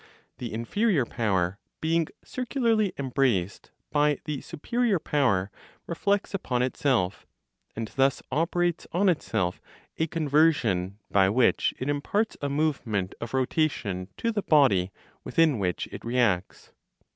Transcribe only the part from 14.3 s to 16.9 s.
the body within which it reacts.